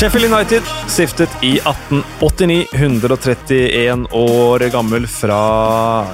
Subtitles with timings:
[0.00, 5.40] Sheffield United stiftet i 1889, 131 år gammel fra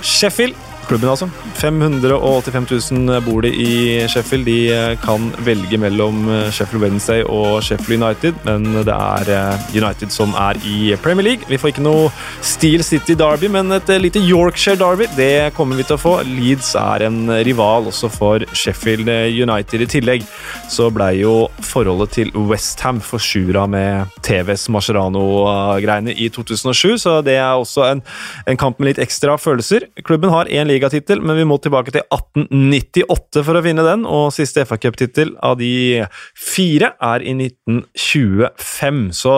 [0.02, 0.65] Sheffield.
[0.86, 1.28] Klubben, altså.
[1.58, 4.46] 585 000 bor det i Sheffield.
[4.46, 10.34] De kan velge mellom Sheffield Wednesday og Sheffield United, men det er eh, United som
[10.38, 11.48] er i Premier League.
[11.50, 12.10] Vi får ikke noe
[12.44, 16.14] Steel City Derby, men et lite Yorkshire Derby det kommer vi til å få.
[16.28, 19.82] Leeds er en rival også for Sheffield United.
[19.82, 20.26] I tillegg
[20.70, 27.54] så blei jo forholdet til Westham forsura med TVs Mascherano-greiene i 2007, så det er
[27.54, 28.02] også en,
[28.46, 29.88] en kamp med litt ekstra følelser.
[30.06, 34.30] Klubben har én ligatittel, men vi må tilbake til 1898 for å finne den, og
[34.36, 36.04] siste FA Cup-tittel av de
[36.38, 39.02] fire er i 1925.
[39.16, 39.34] Så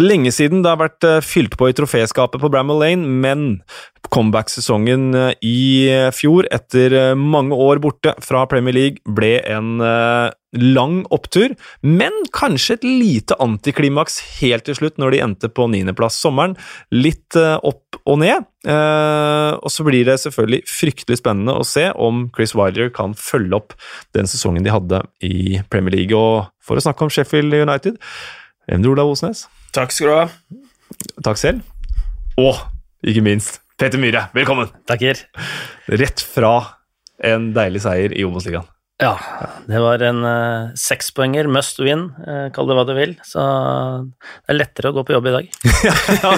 [0.00, 3.46] lenge siden det har vært eh, fylt på i troféskapet på Bramall Lane, men
[4.14, 5.60] comeback-sesongen eh, i
[6.14, 9.76] fjor, etter eh, mange år borte fra Premier League, ble en
[10.60, 16.18] lang opptur, men kanskje et lite antiklimaks helt til slutt, når de endte på niendeplass
[16.22, 16.56] sommeren.
[16.94, 18.46] Litt opp og ned.
[18.66, 23.76] Og så blir det selvfølgelig fryktelig spennende å se om Chris Wilder kan følge opp
[24.16, 26.16] den sesongen de hadde i Premier League.
[26.16, 28.00] Og for å snakke om Sheffield United,
[28.70, 29.46] Endre Olav Osnes.
[29.76, 30.26] Takk skal du ha.
[31.26, 31.62] Takk selv.
[32.40, 32.58] Og
[33.06, 34.70] ikke minst Peter Myhre, velkommen!
[34.88, 35.20] Takker.
[35.92, 36.54] Rett fra
[37.24, 38.64] en deilig seier i Obos-ligaen.
[38.96, 39.18] Ja,
[39.68, 43.10] det var en uh, sekspoenger, must win, uh, kall det hva du vil.
[43.28, 45.50] Så det er lettere å gå på jobb i dag.
[46.22, 46.30] ja,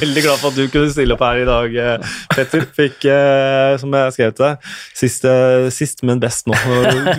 [0.00, 2.64] Veldig glad for at du kunne stille opp her i dag, uh, Petter.
[2.78, 5.28] Fikk, uh, som jeg skrev til deg, sist,
[5.76, 6.56] sist, men best nå.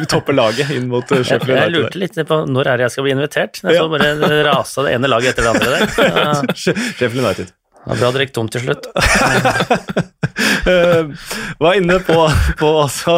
[0.02, 1.62] Du topper laget inn mot Sheffield United.
[1.62, 3.62] Jeg lurte litt på når er det jeg skal bli invitert.
[3.62, 6.54] Jeg så bare rasa det ene laget etter det andre der.
[6.66, 7.54] Sheffield United.
[7.80, 8.90] Det var bra det gikk tomt til slutt.
[10.70, 12.18] uh, var inne på,
[12.60, 13.16] på altså,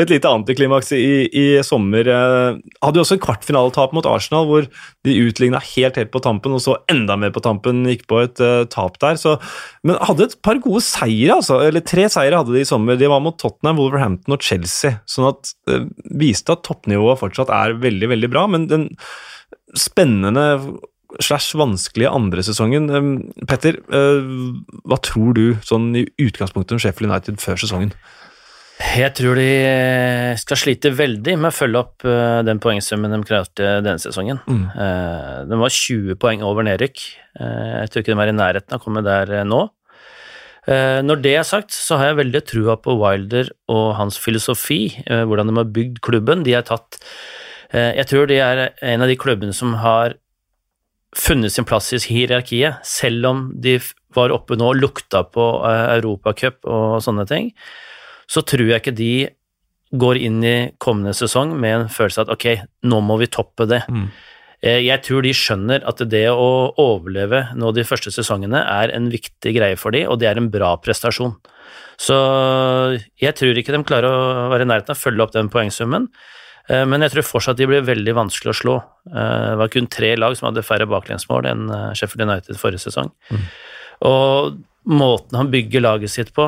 [0.00, 2.08] et lite antiklimaks i, i sommer.
[2.08, 4.66] Uh, hadde jo også en kvartfinaletap mot Arsenal, hvor
[5.06, 8.42] de utligna helt helt på tampen, og så enda mer på tampen, gikk på et
[8.42, 9.20] uh, tap der.
[9.20, 9.36] Så,
[9.86, 11.60] men hadde et par gode seire, altså.
[11.68, 12.98] Eller tre seire hadde de i sommer.
[13.00, 15.54] De var mot Tottenham, Wolverhampton og Chelsea, sånn at
[16.16, 18.46] viste at toppnivået fortsatt er veldig, veldig bra.
[18.50, 18.90] men den
[19.76, 20.46] spennende
[21.22, 22.88] slash vanskelige andre sesongen.
[23.48, 24.28] Petter, eh,
[24.86, 27.92] hva tror du sånn i utgangspunktet om Sheffield United før sesongen?
[28.76, 33.78] Jeg tror de skal slite veldig med å følge opp eh, den poengsummen de klarte
[33.84, 34.42] denne sesongen.
[34.44, 34.66] Mm.
[34.74, 37.06] Eh, de var 20 poeng over nedrykk.
[37.36, 39.66] Jeg tror ikke de er i nærheten av å komme der nå.
[40.66, 45.52] Når det er sagt, så har jeg veldig trua på Wilder og hans filosofi, hvordan
[45.52, 46.46] de har bygd klubben.
[46.48, 46.96] De har tatt
[47.70, 50.16] Jeg tror de er en av de klubbene som har
[51.14, 53.78] funnet sin plass i hierarkiet, selv om de
[54.16, 57.50] var oppe nå og lukta på uh, Europacup og sånne ting,
[58.26, 59.12] så tror jeg ikke de
[59.96, 62.46] går inn i kommende sesong med en følelse av at ok,
[62.90, 63.84] nå må vi toppe det.
[63.86, 64.08] Mm.
[64.64, 69.10] Eh, jeg tror de skjønner at det å overleve nå de første sesongene er en
[69.12, 71.36] viktig greie for dem, og det er en bra prestasjon.
[72.00, 72.16] Så
[73.20, 76.10] jeg tror ikke de klarer å være i nærheten av å følge opp den poengsummen.
[76.66, 78.76] Eh, men jeg tror fortsatt de blir veldig vanskelig å slå.
[79.10, 82.86] Eh, det var kun tre lag som hadde færre baklengsmål enn eh, Sheffield United forrige
[82.86, 83.12] sesong.
[83.30, 83.44] Mm.
[84.10, 86.44] Og måten han bygger laget sitt på,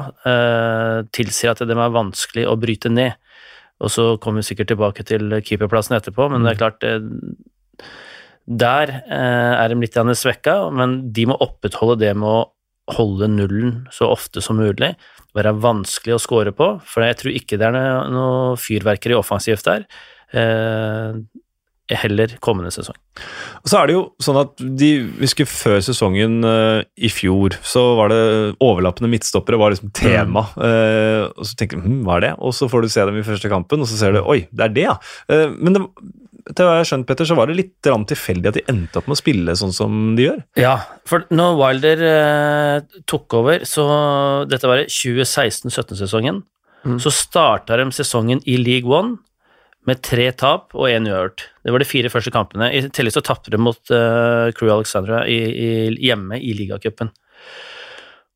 [1.17, 3.17] tilsier at det er vanskelig å bryte ned.
[3.83, 6.61] Og så kommer vi sikkert tilbake til keeperplassen etterpå, men det er mm.
[6.61, 7.89] klart
[8.63, 12.45] Der er de litt svekka, men de må opprettholde det med å
[12.97, 14.95] holde nullen så ofte som mulig
[15.37, 19.85] være vanskelig å score på, for jeg tror ikke det er noe, fyrverkeri offensivt der.
[20.33, 21.21] Eh,
[21.97, 22.97] heller kommende sesong.
[23.63, 24.91] Og så er det jo sånn at de,
[25.23, 28.21] husker Før sesongen uh, i fjor så var det
[28.65, 30.45] overlappende midtstoppere var liksom tema.
[30.53, 30.61] Mm.
[30.61, 32.33] Uh, og Så tenker du hm, hva er det?
[32.45, 34.69] Og så får du se dem i første kampen, og så ser du oi, det
[34.69, 34.99] er det, ja.
[35.33, 35.85] Uh, men det,
[36.55, 39.09] til hva jeg har skjønt, Petter, så var det litt tilfeldig at de endte opp
[39.09, 40.43] med å spille sånn som de gjør?
[40.61, 40.75] Ja,
[41.09, 43.87] for når Wilder eh, tok over, så
[44.49, 46.43] Dette var 2016-17-sesongen.
[46.87, 46.99] Mm.
[47.03, 49.19] Så starta de sesongen i League One
[49.89, 51.47] med tre tap og én uavgjort.
[51.65, 52.71] Det var de fire første kampene.
[52.75, 55.69] I tillegg så tapte de mot uh, Crew Alexandra i, i,
[56.05, 57.11] hjemme i ligacupen.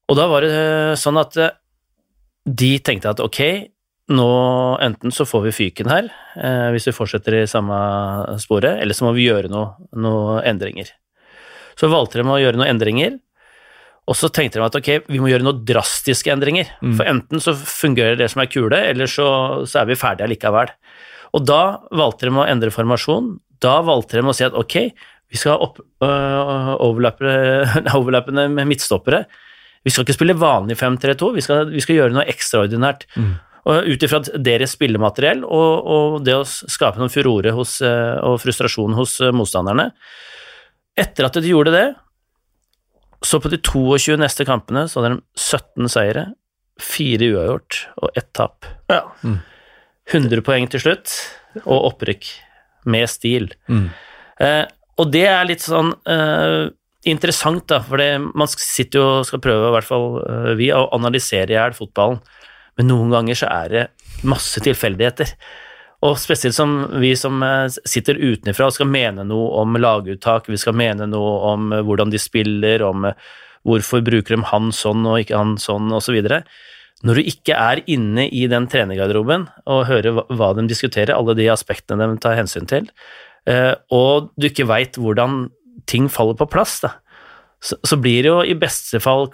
[0.08, 1.52] Og da var det uh, sånn at uh,
[2.48, 3.42] de tenkte at ok,
[4.10, 4.30] nå
[4.82, 7.76] enten så får vi fyken her, eh, hvis vi fortsetter i samme
[8.42, 10.90] sporet, eller så må vi gjøre noen noe endringer.
[11.78, 13.20] Så valgte de å gjøre noen endringer,
[14.10, 16.72] og så tenkte de at ok, vi må gjøre noen drastiske endringer.
[16.82, 16.96] Mm.
[16.98, 19.28] For enten så fungerer det som er kule, eller så,
[19.70, 20.72] så er vi ferdige likevel.
[21.32, 21.62] Og da
[21.94, 23.36] valgte de å endre formasjon.
[23.62, 24.76] Da valgte de å si at ok,
[25.32, 25.70] vi skal ha
[26.04, 26.74] øh,
[27.96, 29.22] overlappende midtstoppere.
[29.82, 33.06] Vi skal ikke spille vanlig 5-3-2, vi, vi, skal gjøre noe ekstraordinært.
[33.18, 33.32] Mm.
[33.70, 38.40] Og Ut ifra deres spillemateriell og, og, det å skape noen furore hos, øh, og
[38.42, 39.92] frustrasjon hos øh, motstanderne.
[40.98, 41.86] Etter at de gjorde det,
[43.22, 46.26] så på de 22 neste kampene så hadde de 17 seire,
[46.82, 48.66] fire uavgjort og ett tap.
[48.90, 49.04] Ja.
[50.10, 51.14] 100 poeng til slutt,
[51.62, 52.28] og opprykk
[52.90, 53.52] med stil.
[53.70, 53.88] Mm.
[54.42, 54.64] Eh,
[55.00, 56.66] og det er litt sånn eh,
[57.08, 58.02] interessant, da, for
[58.34, 61.76] man sitter jo og skal prøve, i hvert fall eh, vi, å analysere i hjel
[61.78, 62.20] fotballen,
[62.78, 63.82] men noen ganger så er det
[64.28, 65.32] masse tilfeldigheter.
[66.02, 70.58] Og spesielt som vi som eh, sitter utenfra og skal mene noe om laguttak, vi
[70.58, 73.18] skal mene noe om eh, hvordan de spiller, om eh,
[73.68, 76.18] hvorfor bruker de han sånn og ikke han sånn, osv.
[77.06, 81.46] Når du ikke er inne i den trenergarderoben og hører hva- de diskuterer, alle de
[81.50, 82.88] aspektene de tar hensyn til,
[83.90, 85.48] og du ikke veit hvordan
[85.90, 86.92] ting faller på plass, da,
[87.62, 89.32] så, så blir det jo i beste fall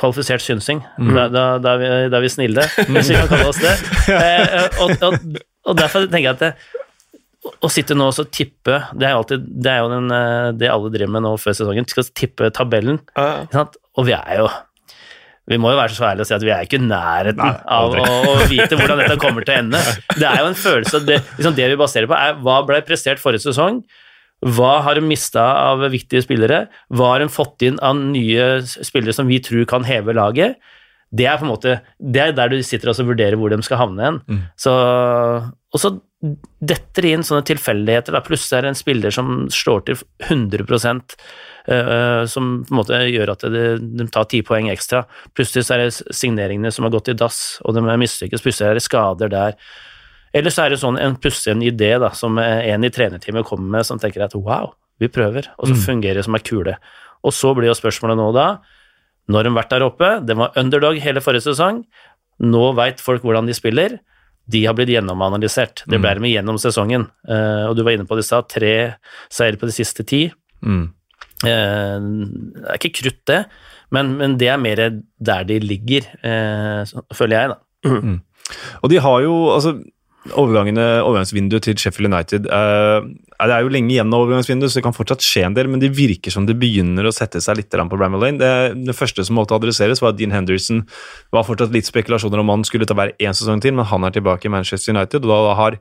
[0.00, 0.82] kvalifisert synsing.
[0.98, 3.74] Da, da, da, er vi, da er vi snille, hvis vi kan kalle oss det.
[4.12, 6.52] Eh, og, og, og derfor tenker jeg at det,
[7.42, 10.68] å sitte nå og så tippe Det er alltid det er jo den, eh, det
[10.70, 13.00] alle driver med nå før sesongen, skal tippe tabellen.
[13.16, 13.48] Ja.
[13.54, 13.80] Sant?
[13.98, 14.50] Og vi er jo
[15.50, 17.54] vi må jo være så ærlige og si at vi er ikke i nærheten Nei,
[17.76, 19.80] av å, å vite hvordan dette kommer til å ende.
[20.20, 23.20] Det er jo en følelse det, liksom det vi baserer på, er hva ble prestert
[23.20, 23.80] forrige sesong?
[24.42, 26.64] Hva har de mista av viktige spillere?
[26.90, 30.58] Hva har de fått inn av nye spillere som vi tror kan heve laget?
[31.12, 33.82] Det er på en måte, det er der du sitter og vurderer hvor de skal
[33.82, 34.18] havne hen.
[34.26, 34.40] Mm.
[34.58, 35.92] Så, og så
[36.62, 38.16] detter det inn sånne tilfeldigheter.
[38.24, 40.64] Plutselig er det en spiller som slår til 100
[41.62, 45.04] Uh, som på en måte gjør at det, de tar ti poeng ekstra.
[45.30, 48.42] Plutselig så er det signeringene som har gått i dass, og de er mislykkes.
[48.42, 49.54] Plutselig er det skader der.
[50.32, 53.86] Eller så er det sånn en pussig idé da, som en i trenerteamet kommer med,
[53.88, 56.76] som tenker at wow, vi prøver, og så fungerer det som ei kule.
[57.22, 58.46] Og så blir jo spørsmålet nå da,
[59.28, 61.82] de har vært der oppe, det var underdog hele forrige sesong,
[62.42, 64.00] nå veit folk hvordan de spiller,
[64.50, 65.84] de har blitt gjennomanalysert.
[65.86, 68.74] Det ble de gjennom sesongen, Eh, og du var inne på det i stad, tre
[69.30, 70.24] seier på de siste ti.
[70.66, 70.88] Mm.
[71.46, 73.44] Eh, det er ikke krutt, det,
[73.94, 74.82] men, men det er mer
[75.22, 76.82] der de ligger, eh,
[77.14, 77.58] føler jeg, da.
[78.82, 79.76] Og de har jo altså
[80.30, 83.02] overgangsvinduet til Sheffield United eh,
[83.48, 85.82] Det er jo lenge igjen av overgangsvinduet, så det kan fortsatt skje en del, men
[85.82, 88.38] det virker som det begynner å sette seg litt på Bramall Lane.
[88.40, 88.52] Det,
[88.86, 90.84] det første som måtte adresseres, var at Dean Henderson
[91.34, 94.14] var fortsatt litt spekulasjoner om han skulle ta hver én sesong til, men han er
[94.14, 95.78] tilbake i Manchester United, og da har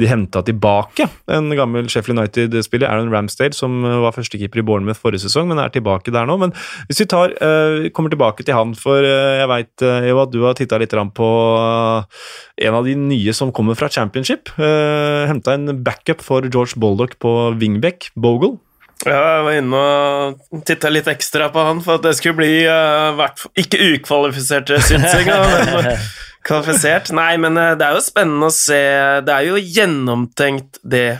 [0.00, 5.24] de henta tilbake en gammel Sheffield United-spiller, Aaron Ramsdale, som var førstekeeper i Bournemouth forrige
[5.26, 6.38] sesong, men er tilbake der nå.
[6.40, 6.54] Men
[6.88, 10.56] hvis vi tar, eh, kommer tilbake til han, for eh, jeg veit at du har
[10.58, 14.52] titta litt på eh, en av de nye som kommer fra Championship.
[14.56, 18.58] Henta en backup for George Boldock på wingback, Bogle.
[19.04, 22.64] Ja, jeg var inne og titta litt ekstra på han for at det skulle bli
[22.64, 23.20] uh,
[23.58, 25.98] ikke ukvalifisert synsing, men
[26.46, 27.12] kvalifisert.
[27.12, 28.80] Nei, men eh, det er jo spennende å se.
[29.24, 31.18] Det er jo gjennomtenkt, det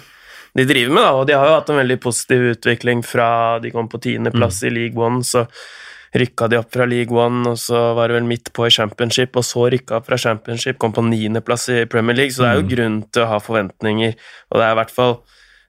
[0.55, 3.73] de driver med, da, og de har jo hatt en veldig positiv utvikling fra de
[3.75, 5.49] kom på tiendeplass i League One, så
[6.15, 9.35] rykka de opp fra League One, og så var det vel midt på i Championship,
[9.35, 12.61] og så rykka opp fra Championship, kom på niendeplass i Premier League, så det er
[12.61, 14.15] jo grunn til å ha forventninger,
[14.53, 15.17] og det er i hvert fall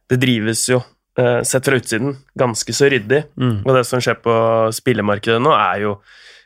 [0.10, 0.82] Det drives jo,
[1.18, 3.64] eh, sett fra utsiden, ganske så ryddig, Mm.
[3.66, 4.36] og det som skjer på
[4.76, 6.00] spillemarkedet nå, er jo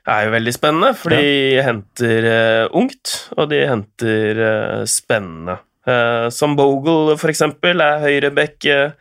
[0.08, 5.60] er jo veldig spennende, for de henter eh, ungt, og de henter eh, spennende.
[5.86, 8.92] Eh, som Bogle, for eksempel, er høyreback uh,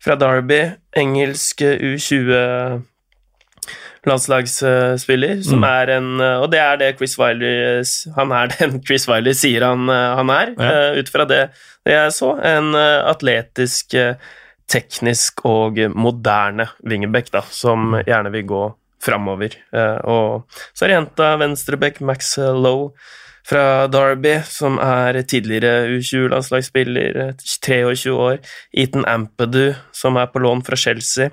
[0.00, 0.60] fra Derby,
[0.96, 2.82] engelsk eh, U20
[4.06, 5.64] landslagsspiller, som Mm.
[5.68, 7.82] er en Og det er det Chris Wiley
[8.16, 10.92] Han er den Chris Wiley sier han, eh, han er, Ja.
[10.92, 11.50] uh, ut fra det,
[11.84, 12.32] det jeg så.
[12.44, 13.94] En uh, atletisk,
[14.70, 19.56] teknisk og moderne wingback, da, som gjerne vil gå framover.
[19.74, 22.92] Uh, og så er det jenta venstreback Max Lowe
[23.50, 27.32] fra Derby, som er tidligere U20-landslagsspiller, eh,
[27.64, 28.36] 23 år.
[28.76, 31.30] Ethan Ampedu, som er på lån fra Chelsea,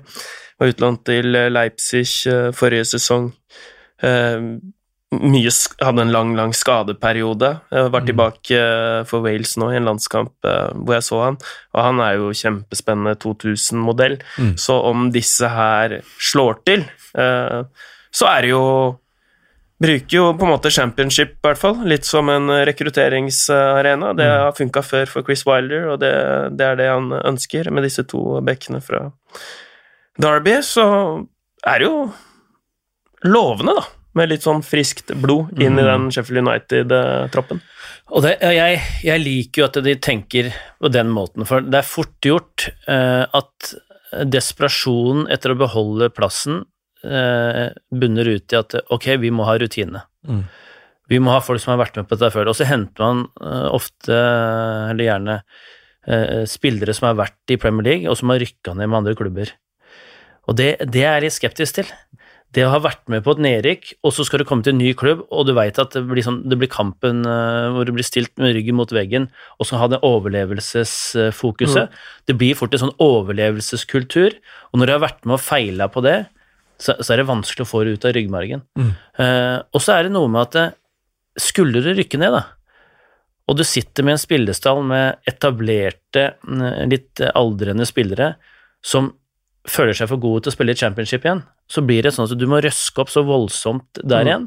[0.58, 3.30] var utlånt til eh, Leipzig eh, forrige sesong.
[4.02, 4.50] Eh,
[5.08, 5.50] mye,
[5.80, 7.54] hadde en lang, lang skadeperiode.
[7.72, 11.42] Jeg var tilbake eh, for Wales nå i en landskamp hvor jeg så han,
[11.74, 14.18] og han er jo kjempespennende 2000-modell.
[14.36, 14.56] Mm.
[14.60, 16.00] Så om disse her
[16.30, 18.64] slår til, så er det jo
[19.78, 24.08] Bruker jo på en måte championship, i hvert fall, litt som en rekrutteringsarena.
[24.18, 26.10] Det har funka før for Chris Wilder, og det,
[26.58, 29.04] det er det han ønsker med disse to bekkene fra
[30.20, 30.58] Derby.
[30.66, 30.84] Så
[31.66, 32.08] er det jo
[33.26, 33.86] lovende, da,
[34.18, 37.62] med litt sånn friskt blod inn i den Sheffield United-troppen.
[38.14, 41.86] Og det, jeg, jeg liker jo at de tenker på den måten, for det er
[41.88, 43.74] fort gjort eh, at
[44.32, 46.62] desperasjonen etter å beholde plassen
[47.04, 50.02] eh, bunner ut i at ok, vi må ha rutine.
[50.26, 50.46] Mm.
[51.08, 52.50] Vi må ha folk som har vært med på dette før.
[52.50, 54.16] Og så henter man eh, ofte,
[54.92, 55.38] eller gjerne,
[56.08, 59.16] eh, spillere som har vært i Premier League, og som har rykka ned med andre
[59.18, 59.54] klubber.
[60.48, 61.90] Og det, det er jeg litt skeptisk til.
[62.56, 64.80] Det å ha vært med på et nedrykk, og så skal du komme til en
[64.80, 67.92] ny klubb, og du veit at det blir, sånn, det blir kampen uh, hvor du
[67.92, 69.28] blir stilt med ryggen mot veggen,
[69.60, 71.92] og skal ha det overlevelsesfokuset.
[71.92, 72.08] Mm.
[72.30, 74.38] Det blir fort en sånn overlevelseskultur,
[74.72, 76.16] og når du har vært med og feila på det,
[76.80, 78.64] så, så, er det vanskelig å få det ut av ryggmargen.
[78.80, 78.92] Mm.
[79.20, 80.76] Uh, og så er det noe med at eh,
[81.42, 82.46] skulle du rykke ned, da,
[83.48, 86.30] og du sitter med en spillestall med etablerte,
[86.88, 88.34] litt aldrende spillere
[88.84, 89.12] som
[89.70, 92.38] føler seg for gode til å spille i championship igjen, så blir det sånn at
[92.38, 94.30] du må røske opp så voldsomt der mm.
[94.30, 94.46] igjen.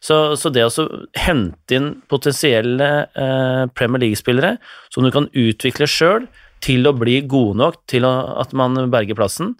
[0.00, 0.86] Så, så, det å
[1.20, 4.54] hente inn potensielle eh, Premier League-spillere
[4.88, 6.24] som du kan utvikle sjøl
[6.64, 9.54] til å bli gode nok til å, at man berger plassen,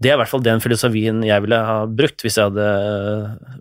[0.00, 2.66] det er i hvert fall den filosofien jeg ville ha brukt hvis jeg hadde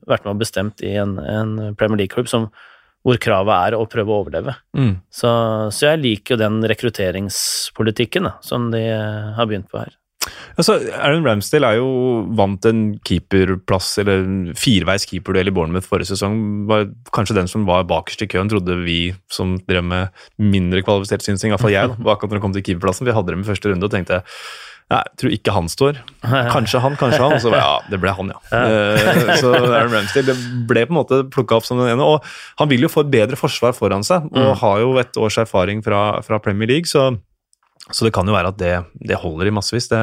[0.07, 2.31] vært med og bestemt i en, en Premier League-klubb
[3.05, 4.55] hvor kravet er å prøve å overleve.
[4.75, 4.95] Mm.
[5.13, 5.29] Så,
[5.69, 8.81] så, jeg liker jo den rekrutteringspolitikken da, som de
[9.37, 9.93] har begynt på her.
[10.55, 11.89] Altså, Aaron Ramsdale er jo
[12.37, 16.37] vant en keeperplass, eller en fireveis keeperduell i Bournemouth forrige sesong.
[16.69, 18.99] Var kanskje den som var bakerst i køen, trodde vi
[19.31, 23.09] som drev med mindre kvalifisert synsing, iallfall jeg, da, akkurat når det kom til keeperplassen.
[23.09, 24.23] Vi hadde dem i første runde og tenkte
[24.85, 25.99] jeg tror ikke han står.
[26.55, 27.33] Kanskje han, kanskje han.
[27.33, 28.41] Og så ja, det ble han, ja.
[28.53, 30.35] Uh, så Aaron Ramsdale det
[30.69, 32.05] ble på en måte plukka opp som den ene.
[32.05, 32.21] Og
[32.61, 34.59] han vil jo få et bedre forsvar foran seg, og mm.
[34.61, 37.15] har jo et års erfaring fra, fra Premier League, så
[37.93, 38.71] så det kan jo være at det,
[39.11, 39.85] det holder i massevis.
[39.91, 39.99] Det,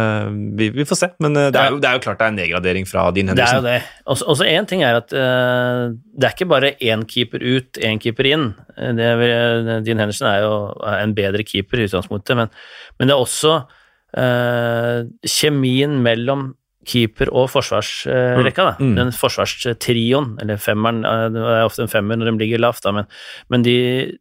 [0.58, 1.08] vi, vi, får se.
[1.24, 3.32] Men eh, det er, jo, det er, jo, klart det er en nedgradering fra din
[3.32, 3.64] Henderson.
[3.64, 4.04] Det er jo det.
[4.30, 7.98] Og så én ting er at uh, det er ikke bare én keeper ut, én
[8.02, 8.52] keeper inn.
[8.78, 10.54] Det er, din Henderson er jo
[10.92, 12.52] en bedre keeper i utgangspunktet, men,
[13.00, 16.52] men det er også uh, kjemien mellom
[16.86, 18.68] keeper og forsvarsrekka.
[18.78, 18.94] Uh, mm.
[19.00, 21.02] Den forsvarstrioen, eller femmeren,
[21.34, 23.10] det er ofte en femmer når de ligger lavt, da, men,
[23.50, 23.76] men de,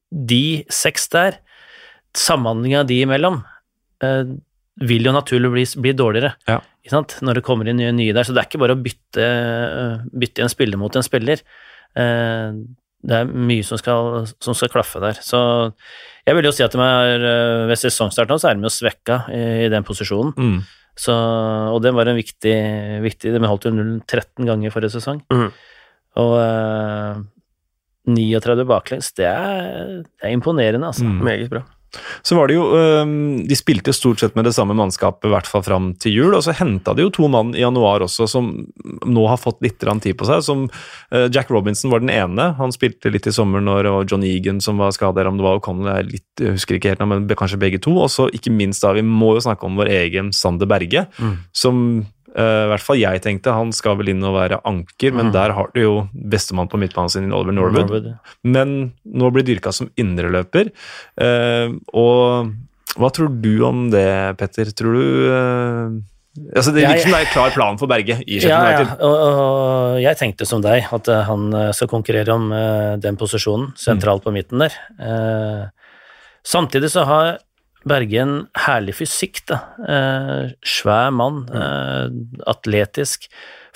[0.10, 1.38] de seks der
[2.18, 3.51] samhandlinga de imellom eh,
[4.82, 6.60] vil jo naturlig bli, bli dårligere ja.
[6.92, 8.26] når det kommer inn nye, nye, der.
[8.26, 11.44] Så det er ikke bare å bytte, eh, bytte en spiller mot en spiller.
[12.00, 12.62] Eh,
[13.02, 15.18] det er mye som skal, som skal, klaffe der.
[15.26, 15.40] Så
[16.28, 19.26] jeg vil jo si at er, eh, ved sesongstart nå så er de jo svekka
[19.34, 20.34] i, i den posisjonen.
[20.38, 20.62] Mm.
[21.02, 21.14] Så,
[21.72, 22.56] og det var en viktig,
[23.02, 25.22] viktig De holdt jo 0-13 ganger forrige sesong.
[25.34, 25.52] Mm.
[26.22, 27.22] Og eh,
[28.12, 31.06] 39 baklengs, det er, det er imponerende, altså.
[31.06, 31.22] Mm.
[31.26, 31.64] Meget bra.
[32.24, 32.66] Så var det jo
[33.48, 36.36] De spilte stort sett med det samme mannskapet, i hvert fall fram til jul.
[36.38, 38.52] Og så henta de jo to mann i januar også, som
[39.08, 40.44] nå har fått litt tid på seg.
[40.46, 40.68] som
[41.34, 42.52] Jack Robinson var den ene.
[42.60, 45.46] Han spilte litt i sommer når det var John Egan som var skadet, om det
[45.46, 47.96] var O'Connell, jeg, litt, jeg husker ikke helt, men kanskje begge to.
[48.00, 51.38] Og så ikke minst da, vi må jo snakke om vår egen Sander Berge, mm.
[51.56, 51.86] som
[52.32, 55.34] Uh, I hvert fall jeg tenkte han skal vel inn og være anker, men mm.
[55.36, 57.90] der har du jo bestemann på midtbanen sin, Oliver Norwood.
[57.90, 58.36] Norwood ja.
[58.48, 60.72] Men nå blir dyrka som indreløper.
[61.20, 62.54] Uh, og
[62.96, 64.08] hva tror du om det,
[64.40, 64.72] Petter?
[64.76, 66.00] Tror du uh,
[66.32, 68.48] Altså, det virker som det er en klar plan for Berge i United.
[68.48, 72.46] Ja, og, og, jeg tenkte som deg, at han skal konkurrere om
[73.04, 74.30] den posisjonen sentralt mm.
[74.30, 74.78] på midten der.
[76.48, 77.34] samtidig så har
[77.88, 78.36] Berge en
[78.68, 79.58] herlig fysikk, da.
[79.90, 81.58] Eh, svær mann, mm.
[81.58, 83.26] eh, atletisk.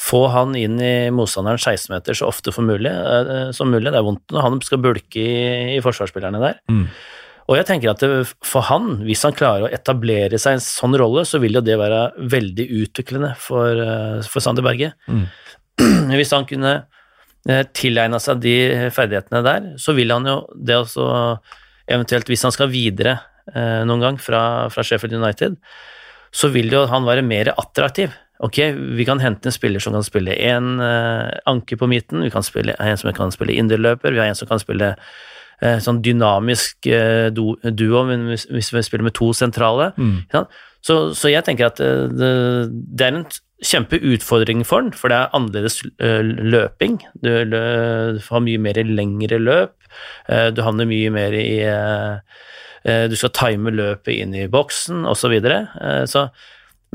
[0.02, 3.90] Få han inn i motstanderen 16-meter så ofte mulig, eh, som mulig.
[3.90, 6.60] Det er vondt når han skal bulke i, i forsvarsspillerne der.
[6.70, 6.86] Mm.
[7.46, 10.66] Og jeg tenker at det, for han, hvis han klarer å etablere seg i en
[10.66, 14.94] sånn rolle, så vil jo det være veldig utviklende for, eh, for Sander Berge.
[15.10, 15.26] Mm.
[16.20, 16.74] Hvis han kunne
[17.50, 18.58] eh, tilegna seg de
[18.96, 21.12] ferdighetene der, så vil han jo det også
[21.86, 24.40] Eventuelt hvis han skal videre Eh, noen gang fra,
[24.74, 25.60] fra, Sheffield United,
[26.34, 28.14] så vil jo han være mer attraktiv.
[28.44, 28.58] Ok,
[28.98, 32.44] vi kan hente en spiller som kan spille én uh, anker på midten, vi kan
[32.44, 36.90] spille en som kan spille indreløper, vi har en som kan spille uh, sånn dynamisk
[37.32, 39.94] duo hvis, hvis, vi spiller med to sentrale.
[39.96, 40.28] Mm.
[40.84, 42.34] Så, så, jeg tenker at det,
[42.68, 43.28] det, er en
[43.64, 47.00] kjempeutfordring for han, for det er annerledes løping.
[47.24, 49.74] Du, du har mye mer lengre løp,
[50.28, 52.75] du havner mye mer i Eh,
[53.10, 55.26] du skal time løpet inn i boksen, osv.
[55.26, 55.64] Så videre.
[55.82, 56.28] Eh,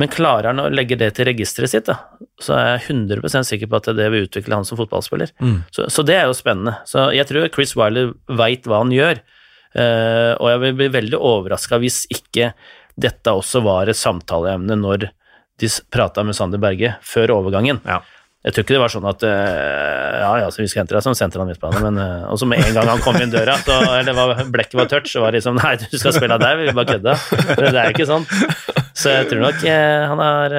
[0.01, 1.99] men klarer han å legge det til registeret sitt, da,
[2.41, 5.35] så er jeg 100% sikker på at det vil utvikle han som fotballspiller.
[5.43, 5.59] Mm.
[5.75, 6.79] Så, så, det er jo spennende.
[6.89, 9.21] Så jeg tror Chris Wiley veit hva han gjør,
[9.75, 12.53] eh, og jeg vil bli veldig overraska hvis ikke
[13.01, 15.11] dette også var et samtaleemne når
[15.61, 17.83] de prata med Sander Berge før overgangen.
[17.85, 18.01] Ja.
[18.41, 21.05] Jeg tror ikke det var sånn at uh, ja, ja, så vi skal hente deg
[21.05, 23.77] som sentral midtbane, men uh, Og så med en gang han kom inn døra, så,
[23.99, 26.73] eller var, blekket var tørt, så var det liksom Nei, du skal spille der, vi
[26.73, 27.17] bare kødda.
[27.61, 28.25] Det er jo ikke sånn.
[28.97, 30.57] Så jeg tror nok uh, han har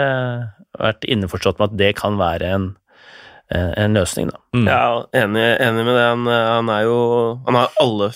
[0.77, 2.71] vært innforstått med at det kan være en,
[3.49, 4.41] en løsning, da.
[4.53, 4.67] Mm.
[4.69, 4.85] Ja,
[5.23, 6.05] enig, enig, med det.
[6.05, 6.97] Han, han, er jo
[7.47, 8.13] Han har alle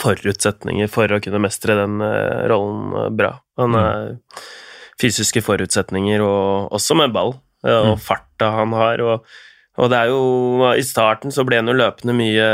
[0.00, 3.36] forutsetninger for å kunne mestre den rollen bra.
[3.60, 3.82] Han mm.
[3.84, 4.46] er
[5.00, 8.00] fysiske forutsetninger, og også med ball, eh, og Mm.
[8.00, 9.00] farta han har.
[9.00, 9.24] og
[9.78, 12.44] og det er jo, I starten så ble han jo løpende mye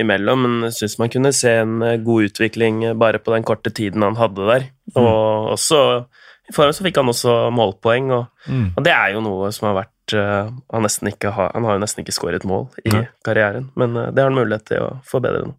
[0.00, 3.68] imellom, men jeg syns man kunne se en eh, god utvikling bare på den korte
[3.70, 4.64] tiden han hadde der.
[4.96, 6.06] Og også
[6.48, 8.72] i forhånd så fikk han også målpoeng, og, Mm.
[8.78, 11.76] og det er jo noe som har vært eh, han, nesten ikke har, han har
[11.76, 13.08] jo nesten ikke skåret mål i Nei.
[13.28, 15.54] karrieren, men eh, det har han mulighet til å forbedre nå.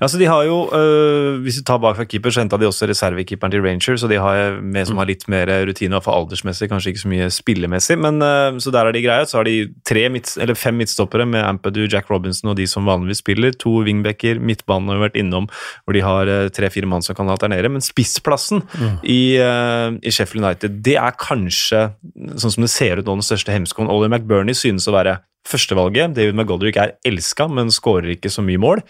[0.00, 2.66] Ja, så de har jo, øh, Hvis vi tar bak fra keeper, så henta de
[2.66, 6.04] også reservekeeperen til Rangers, så de har med som har litt mer rutine, i hvert
[6.04, 7.98] fall aldersmessig, kanskje ikke så mye spillemessig.
[7.98, 9.26] men øh, Så der er de greie.
[9.26, 12.86] Så har de tre midt, eller fem midtstoppere med Ampadu, Jack Robinson og de som
[12.86, 13.52] vanligvis spiller.
[13.52, 15.48] To wingbacker, midtbanen har vi vært innom,
[15.84, 17.68] hvor de har øh, tre-fire mann som kan alternere.
[17.68, 18.62] Men spissplassen
[19.02, 21.92] i, øh, i Sheffield United, det er kanskje,
[22.36, 23.90] sånn som det ser ut nå, den største hemskoen.
[23.90, 25.18] Ollie McBurney synes å være
[25.48, 26.14] førstevalget.
[26.16, 28.82] David McGoldrick er elska, men skårer ikke så mye mål.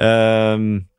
[0.00, 0.90] Uh,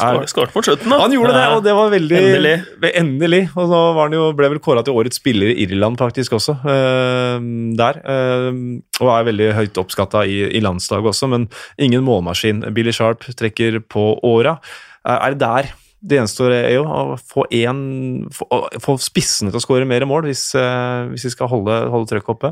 [0.00, 0.98] er- Skåret mot slutten, da.
[0.98, 2.54] han gjorde det, og det var veldig Endelig.
[2.98, 3.42] Endelig.
[3.54, 6.56] Og så var han jo, ble vel kåra til årets spiller i Irland, faktisk, også.
[6.66, 8.00] ehm, der.
[8.02, 11.46] ehm, og er veldig høyt oppskatta i, i landslaget også, men
[11.78, 12.64] ingen målmaskin.
[12.74, 14.58] Billy Sharp trekker på åra.
[15.06, 15.72] Er er det der
[16.04, 18.44] det gjenstår, er jo å få, en, få,
[18.84, 22.34] få spissene til å skåre mer mål, hvis, eh, hvis vi skal holde, holde trøkket
[22.34, 22.50] oppe?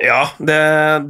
[0.00, 0.56] Ja, det,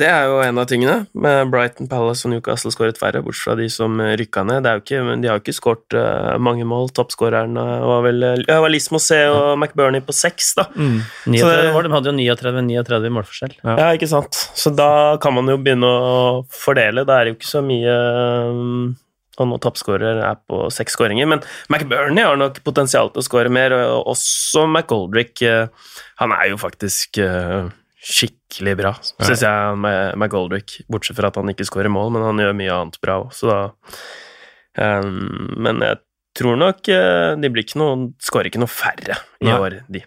[0.00, 1.04] det er jo en av tingene.
[1.14, 4.66] Med Brighton Palace og Newcastle skåret færre, bortsett fra de som rykka ned.
[4.82, 6.90] Ikke, men de har jo ikke skåret eh, mange mål.
[6.96, 10.66] Toppskåreren eh, var vel ja, var Liss Mossé og McBurney på seks, da.
[10.74, 13.54] 39 Så det- mål, de hadde jo 39-39 i målforskjell.
[13.62, 13.76] Ja.
[13.78, 13.88] Ja.
[13.94, 14.40] ikke sant.
[14.58, 14.90] Så da
[15.22, 16.18] kan man jo begynne å
[16.50, 17.06] fordele.
[17.06, 17.94] Da er det jo ikke så mye
[19.40, 21.40] Og nå toppskårer er på seks skåringer, men
[21.72, 25.40] McBurney har nok potensial til å skåre mer, og også McGoldrick.
[25.46, 25.68] eh,
[26.20, 30.78] Han er jo faktisk eh, skikkelig bra, syns jeg, med McGoldrick.
[30.90, 33.50] Bortsett fra at han ikke skårer mål, men han gjør mye annet bra òg, så
[33.50, 33.58] da
[35.04, 36.00] um, Men jeg
[36.38, 39.58] tror nok eh, de blir ikke noe Skårer ikke noe færre i Nei.
[39.58, 40.04] år, de.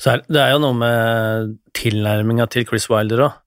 [0.00, 3.40] Så er, det er jo noe med tilnærminga til Chris Wilder òg.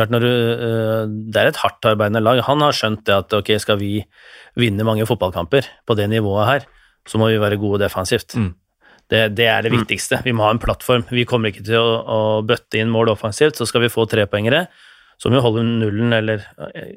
[0.00, 2.38] Når du, øh, det er et hardtarbeidende lag.
[2.46, 3.98] Han har skjønt det at ok, skal vi
[4.56, 6.64] vinne mange fotballkamper på det nivået her,
[7.04, 8.32] så må vi være gode defensivt.
[8.38, 8.54] Mm.
[9.10, 9.80] Det, det er det Mm.
[9.80, 10.20] viktigste.
[10.24, 11.04] Vi må ha en plattform.
[11.10, 14.68] Vi kommer ikke til å, å bøtte inn mål offensivt, så skal vi få trepoengere,
[15.18, 16.44] så må vi holde nullen eller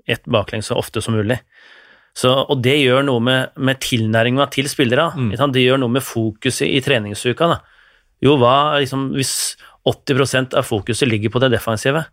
[0.07, 1.39] ett baklengs så ofte som mulig.
[2.15, 5.09] Så, og det gjør noe med, med tilnæringa til spillere.
[5.17, 5.31] Mm.
[5.51, 7.47] Det gjør noe med fokuset i treningsuka.
[7.49, 7.57] Da.
[8.21, 9.55] Jo, hva liksom, hvis
[9.89, 12.05] 80% av fokuset ligger på det defensive,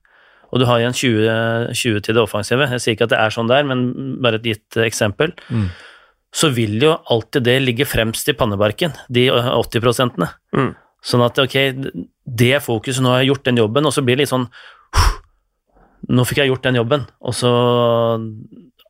[0.50, 3.30] og du har igjen 20, 20 til det offensive Jeg sier ikke at det er
[3.36, 3.84] sånn der, men
[4.24, 5.36] bare et gitt eksempel.
[5.52, 5.68] Mm.
[6.34, 10.30] Så vil jo alltid det ligge fremst i pannebarken, de 80 prosentene.
[10.54, 10.72] Mm.
[11.02, 11.56] Sånn at ok,
[12.24, 14.50] det fokuset, nå har jeg gjort den jobben, og så blir det litt sånn
[16.10, 17.50] Nå fikk jeg gjort den jobben, og så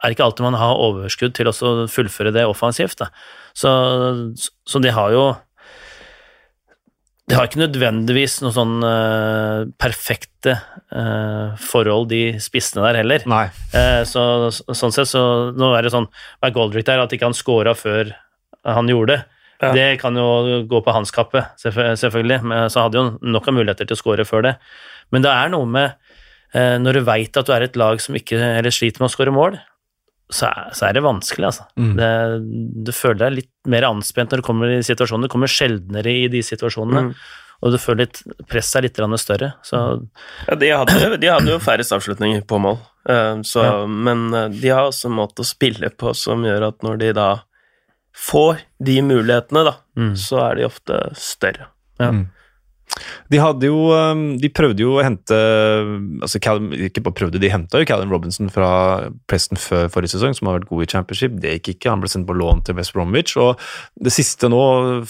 [0.00, 1.54] er det ikke alltid man har overskudd til å
[1.90, 3.02] fullføre det offensivt.
[3.02, 3.10] Da.
[3.52, 3.72] Så,
[4.64, 5.24] så de har jo
[7.30, 10.56] De har ikke nødvendigvis noen sånn uh, perfekte
[10.90, 13.26] uh, forhold, de spissene der heller.
[13.30, 13.44] Nei.
[13.72, 15.22] Uh, så, så, sånn sett, så
[15.54, 16.08] nå er det sånn
[16.42, 18.10] med Goldrick der, at ikke han scora før
[18.66, 19.20] han gjorde det.
[19.60, 19.72] Ja.
[19.76, 23.56] Det kan jo gå på hans kappe, selvfø- selvfølgelig, men så hadde jo nok av
[23.58, 24.54] muligheter til å score før det.
[25.12, 25.98] Men det er noe med
[26.50, 29.30] Når du veit at du er et lag som ikke eller sliter med å score
[29.30, 29.60] mål,
[30.30, 31.66] så er, så er det vanskelig, altså.
[31.80, 31.92] Mm.
[31.98, 32.10] Det,
[32.86, 35.26] du føler deg litt mer anspent når du kommer i situasjoner.
[35.28, 37.14] Du kommer sjeldnere i de situasjonene, Mm.
[37.60, 39.52] og du føler litt Presset er litt større.
[39.66, 40.06] Så
[40.48, 43.86] Ja, de hadde, de hadde jo færrest avslutninger på mål, eh, så, Ja.
[43.86, 47.12] men eh, de har også en måte å spille på som gjør at når de
[47.12, 47.42] da
[48.16, 50.14] får de mulighetene, da, mm.
[50.16, 51.66] så er de ofte større.
[52.00, 52.10] Ja.
[53.30, 55.36] De hadde jo um, De prøvde jo å hente
[56.20, 58.70] altså Callum, Ikke bare prøvde, de henta jo Callum Robinson fra
[59.30, 61.36] Preston før forrige sesong, som har vært god i championship.
[61.40, 61.92] Det gikk ikke.
[61.92, 63.36] Han ble sendt på lån til West Bromwich.
[63.40, 63.60] Og
[64.02, 64.60] det siste nå,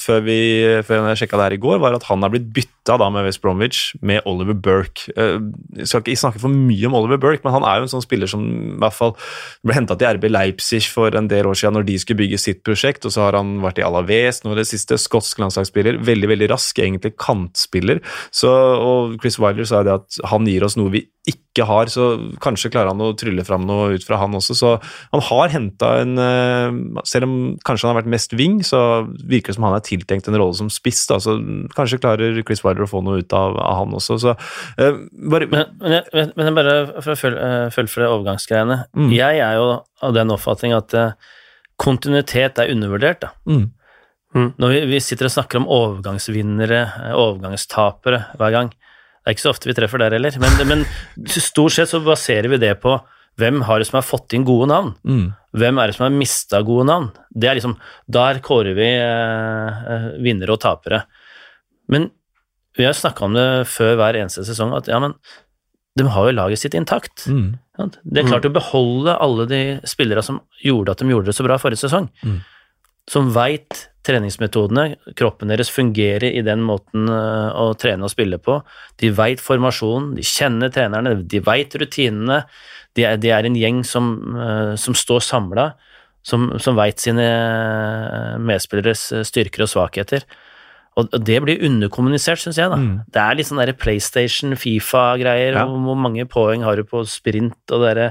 [0.00, 0.38] før, vi,
[0.86, 3.26] før jeg sjekka det her i går, var at han er blitt bytta da med
[3.26, 5.08] West Bromwich med Oliver Burke.
[5.16, 8.04] Jeg skal ikke snakke for mye om Oliver Burke, men han er jo en sånn
[8.04, 9.16] spiller som i hvert fall
[9.66, 12.62] ble henta til RB Leipzig for en del år siden når de skulle bygge sitt
[12.66, 15.00] prosjekt, og så har han vært i Alaves nå i det siste.
[15.00, 16.00] Skotsk landslagsspiller.
[16.04, 17.69] Veldig, veldig rask, egentlig kantspiller.
[18.34, 22.04] Så, og Chris Wilder sa det at han gir oss noe vi ikke har, så
[22.42, 24.54] kanskje klarer han å trylle fram noe ut fra han også.
[24.56, 24.70] Så
[25.12, 27.34] han har henta en eh, Selv om
[27.66, 28.80] kanskje han har vært mest wing, så
[29.28, 31.02] virker det som han er tiltenkt en rolle som spiss.
[31.10, 31.36] Da, så
[31.76, 34.16] kanskje klarer Chris Wilder å få noe ut av, av han også.
[34.22, 38.10] Så uh, bare Men, men, jeg, men- jeg bare for å følge, følge for det
[38.14, 38.80] overgangsgreiene.
[38.96, 39.12] Mm.
[39.18, 39.68] Jeg er jo
[40.06, 41.12] av den oppfatning at uh,
[41.80, 43.22] kontinuitet er undervurdert.
[43.26, 43.34] da.
[43.48, 43.68] mm,
[44.34, 48.68] Når vi, vi sitter og snakker om overgangsvinnere, eh, overgangstapere hver gang.
[48.70, 50.84] Det er ikke så ofte vi treffer der heller, men, men
[51.28, 52.94] stort sett så baserer vi det på
[53.40, 54.94] hvem har det som har fått inn gode navn?
[55.06, 57.08] mm, Hvem er det som har mista gode navn?
[57.32, 57.76] Det er liksom,
[58.10, 61.04] Der kårer vi eh, eh, vinnere og tapere.
[61.90, 62.10] Men
[62.78, 65.16] Vi har snakka om det før hver eneste sesong, at ja, men
[65.98, 67.26] de har jo laget sitt intakt.
[67.26, 67.58] Mm.
[67.76, 67.98] Sant?
[68.06, 71.44] Det er klart å beholde alle de spillere som gjorde at de gjorde det så
[71.44, 72.06] bra forrige sesong.
[72.22, 72.38] Mm.
[73.10, 78.60] Som veit treningsmetodene, kroppen deres fungerer i den måten øh, å trene og spille på.
[79.00, 82.42] De veit formasjonen, de kjenner trenerne, de veit rutinene.
[82.96, 85.70] De er, de er en gjeng som, øh, som står samla,
[86.26, 90.24] som, som veit sine øh, medspilleres styrker og svakheter.
[90.98, 92.72] Og det blir underkommunisert, syns jeg.
[92.72, 92.76] da.
[92.80, 92.94] Mm.
[93.12, 95.60] Det er litt sånn der PlayStation, Fifa-greier.
[95.60, 95.66] Ja.
[95.68, 98.08] Hvor mange poeng har du på sprint og det derre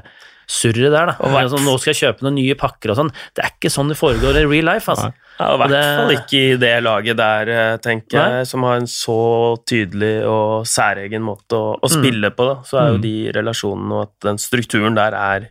[0.49, 1.15] surret der, da.
[1.21, 3.11] Og Altså, nå skal jeg kjøpe noen nye pakker og sånn.
[3.37, 5.11] Det er ikke sånn det foregår i real life, altså.
[5.11, 5.28] Nei.
[5.39, 8.29] Ja, I hvert Det- fall ikke i det laget der, eh, tenker Nei.
[8.39, 11.95] jeg, som har en så tydelig og særegen måte å, å Mm.
[11.95, 12.45] spille på.
[12.49, 12.55] Da.
[12.63, 13.01] Så er jo Mm.
[13.01, 15.47] de relasjonene og at den strukturen der er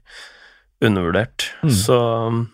[0.83, 1.51] undervurdert.
[1.63, 1.71] Mm.
[1.71, 2.49] Så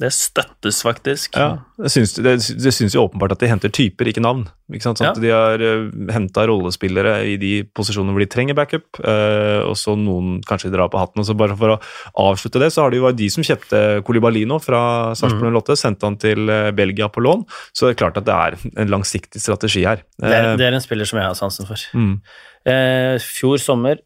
[0.00, 1.36] det støttes faktisk.
[1.38, 4.44] Ja, det syns, det, det syns jo åpenbart at de henter typer, ikke navn.
[4.72, 5.00] Ikke sant?
[5.00, 9.62] Sånn at De har uh, henta rollespillere i de posisjonene hvor de trenger backup, uh,
[9.68, 11.22] og så noen kanskje drar på hatten.
[11.22, 11.78] og så bare For å
[12.26, 14.82] avslutte det, så har det jo vært de som kjøpte Kolibalino fra
[15.18, 18.34] Sarpsborg 08, sendte han til eh, Belgia på lån, så det er klart at det
[18.36, 20.02] er en langsiktig strategi her.
[20.20, 21.80] Det er, Eh, det er en spiller som jeg har sansen for.
[21.96, 22.20] mm,
[22.66, 24.00] Uh, fjor sommer,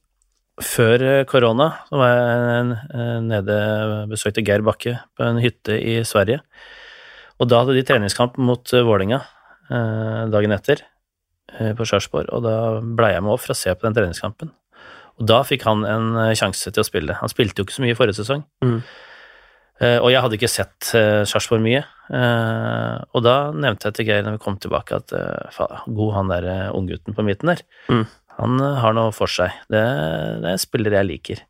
[0.65, 3.59] før eh, korona, så var jeg eh, nede
[4.11, 6.41] besøkte Geir Bakke på en hytte i Sverige.
[7.41, 10.85] Og da hadde de treningskamp mot Vålinga eh, dagen etter
[11.57, 14.53] eh, på Sarpsborg, og da blei jeg med opp for å se på den treningskampen.
[15.21, 17.17] Og da fikk han en eh, sjanse til å spille.
[17.21, 18.45] Han spilte jo ikke så mye i forrige sesong.
[18.65, 18.79] Mm.
[19.81, 21.85] Eh, og jeg hadde ikke sett Sarpsborg mye.
[22.13, 25.15] Eh, og da nevnte jeg til Geir når vi kom tilbake at
[25.57, 27.65] faen, god han der unggutten på midten der.
[27.93, 28.05] Mm.
[28.41, 29.55] Han eh, har noe for seg.
[29.73, 29.85] Det,
[30.43, 31.45] det er spillere jeg liker.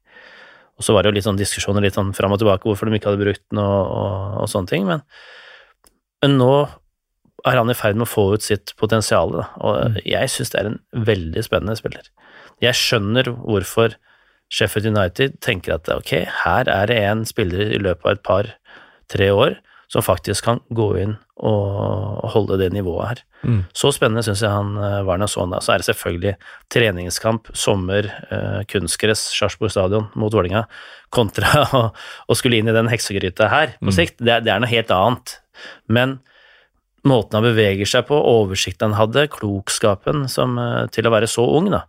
[0.80, 2.96] Og så var det jo litt sånn diskusjoner litt sånn fram og tilbake hvorfor de
[2.96, 5.02] ikke hadde brukt den og, og, og sånne ting, men,
[6.24, 6.52] men nå
[7.48, 9.46] er han i ferd med å få ut sitt potensial, da.
[9.64, 12.08] og jeg syns det er en veldig spennende spiller.
[12.64, 13.96] Jeg skjønner hvorfor
[14.52, 19.30] Sheffield United tenker at ok, her er det en spiller i løpet av et par-tre
[19.32, 19.56] år
[19.90, 23.20] som faktisk kan gå inn og holde det nivået her.
[23.48, 23.60] Mm.
[23.76, 25.60] Så spennende syns jeg han eh, var når jeg så han da.
[25.64, 26.34] Så er det selvfølgelig
[26.74, 30.66] treningskamp, sommer, eh, kunstgress, Sarpsborg stadion mot Vålerenga,
[31.14, 31.82] kontra å,
[32.28, 33.96] å skulle inn i den heksegryta her på Mm.
[33.96, 34.18] sikt.
[34.20, 35.38] Det, det er noe helt annet.
[35.88, 36.18] Men
[37.08, 41.46] måten han beveger seg på, oversikten han hadde, klokskapen som, eh, til å være så
[41.56, 41.86] ung, da,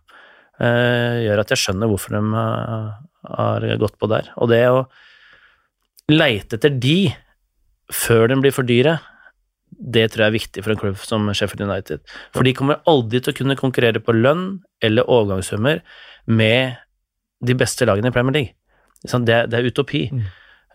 [0.58, 2.90] eh, gjør at jeg skjønner hvorfor de eh,
[3.36, 4.32] har gått på der.
[4.40, 4.86] Og det å
[6.10, 7.12] leite etter de
[7.92, 8.96] før de blir for dyre,
[9.72, 12.02] det tror jeg er viktig for en klubb som Sheffield United.
[12.34, 15.80] For de kommer aldri til å kunne konkurrere på lønn eller overgangssummer
[16.26, 16.76] med
[17.42, 18.54] de beste lagene i Premier League.
[19.02, 20.04] Det, er- det er utopi.
[20.12, 20.22] Mm.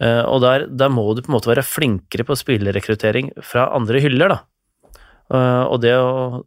[0.01, 4.01] Eh, og der, der må du på en måte være flinkere på spillerrekruttering fra andre
[4.03, 4.39] hyller, da.
[5.33, 6.43] Eh, og det å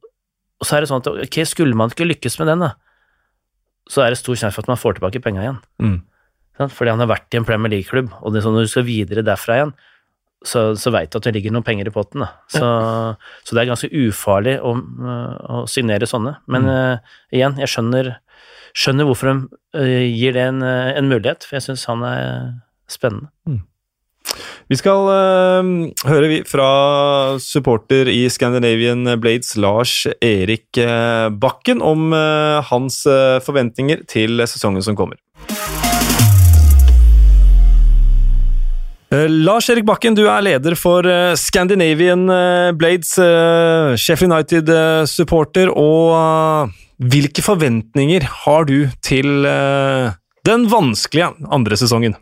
[0.60, 2.74] Og så er det sånn at ok, skulle man ikke lykkes med den, da,
[3.88, 5.56] så er det stor sjanse for at man får tilbake penga igjen.
[5.80, 5.94] Mm.
[6.68, 8.84] Fordi han har vært i en Premier League-klubb, og det er sånn når du skal
[8.84, 9.72] videre derfra igjen,
[10.46, 12.24] så, så veit du at det ligger noen penger i potten.
[12.53, 12.64] Så,
[13.44, 16.38] så det er ganske ufarlig å, å signere sånne.
[16.50, 18.14] Men eh, igjen, jeg skjønner,
[18.72, 19.37] skjønner hvorfor de
[19.76, 22.31] uh, gir det en, eh, en mulighet, for jeg syns han er
[22.90, 23.29] spennende.
[24.70, 25.70] Vi skal uh,
[26.07, 26.70] høre fra
[27.42, 34.87] supporter i Scandinavian Blades, Lars Erik eh, Bakken, om eh, hans eh, forventninger til sesongen
[34.87, 35.18] som kommer.
[39.10, 43.16] Eh, Lars Erik Bakken, du er leder for eh, Scandinavian eh, Blades,
[43.98, 45.72] Sheffield United-supporter.
[45.74, 46.70] og
[47.00, 49.46] hvilke forventninger har du til
[50.44, 52.12] den vanskelige andre sesongen?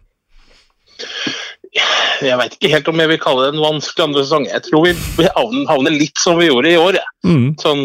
[2.23, 4.47] Jeg veit ikke helt om jeg vil kalle det en vanskelig andre sesong.
[4.47, 7.01] Jeg tror vi havner, litt som vi gjorde i år.
[7.27, 7.49] Mm.
[7.59, 7.83] Sånn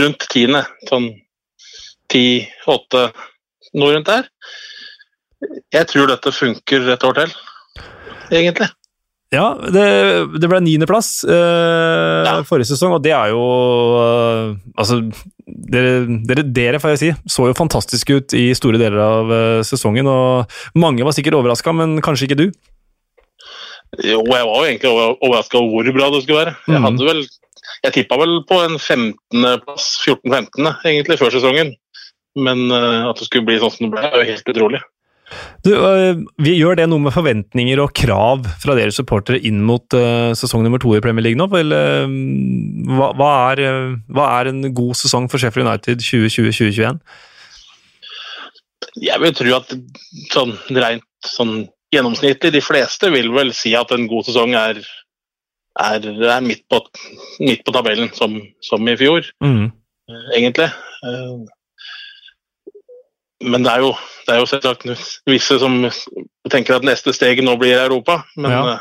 [0.00, 0.64] rundt tiende.
[0.88, 1.10] Sånn
[2.08, 2.24] ti,
[2.64, 3.10] åtte,
[3.76, 4.32] noe rundt der.
[5.76, 7.36] Jeg tror dette funker et år til,
[8.40, 8.70] egentlig.
[9.32, 9.84] Ja, det,
[10.36, 12.34] det ble niendeplass eh, Ja.
[12.44, 13.44] forrige sesong, og det er jo
[13.96, 14.98] eh, Altså,
[15.72, 19.62] dere, dere, dere, får jeg si, så jo fantastisk ut i store deler av eh,
[19.64, 22.46] sesongen, og mange var sikkert overraska, men kanskje ikke du?
[24.00, 26.54] Jo, jeg var jo egentlig overraska over hvor bra det skulle være.
[26.68, 26.86] Jeg mm.
[26.88, 27.24] hadde vel
[27.82, 30.68] Jeg tippa vel på en 15.-plass, 14.-15.
[30.86, 31.72] egentlig, før sesongen.
[32.38, 34.80] Men eh, at det skulle bli sånn som det ble, er jo helt utrolig.
[35.62, 39.94] Du, eh, vi Gjør det noe med forventninger og krav fra dere supportere inn mot
[39.96, 41.46] eh, sesong nummer to i Premier League nå?
[41.58, 42.16] Eller, eh,
[42.90, 47.02] hva, hva, er, hva er en god sesong for Sheffield United 2020-2021?
[49.02, 49.70] Jeg vil tro at
[50.34, 51.54] sånn rent sånn
[51.92, 54.80] gjennomsnittlig, de fleste vil vel si at en god sesong er,
[55.80, 56.80] er, er midt, på,
[57.44, 59.28] midt på tabellen, som, som i fjor.
[59.44, 59.70] Mm.
[60.34, 60.68] egentlig.
[63.42, 63.92] Eh, Men det er jo,
[64.26, 64.86] det er jo selvsagt
[65.26, 65.82] visse som
[66.50, 68.62] tenker at neste steg nå blir Europa, men Ja.
[68.72, 68.78] eh,